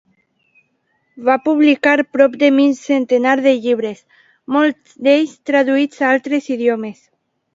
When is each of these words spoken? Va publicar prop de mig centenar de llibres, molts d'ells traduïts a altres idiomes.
Va 1.27 1.33
publicar 1.43 1.91
prop 2.15 2.37
de 2.43 2.47
mig 2.55 2.71
centenar 2.79 3.35
de 3.47 3.53
llibres, 3.65 4.01
molts 4.57 4.97
d'ells 5.09 5.35
traduïts 5.51 6.03
a 6.05 6.09
altres 6.15 6.49
idiomes. 6.57 6.99